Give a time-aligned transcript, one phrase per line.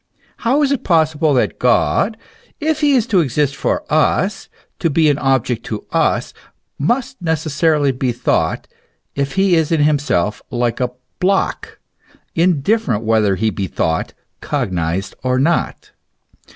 [0.37, 2.17] how is it possible that God
[2.59, 6.33] if he is to exist for us, to be an object to us
[6.79, 8.67] must necessarily be thought,
[9.13, 11.77] if he is in himself like a block,
[12.33, 15.91] indifferent whether he be thought, cognized or not?